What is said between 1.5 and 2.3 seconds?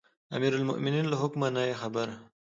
نه یې خبره.